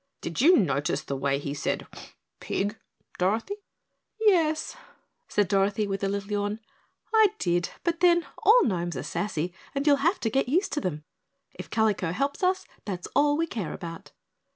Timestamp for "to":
10.21-10.31, 10.73-10.81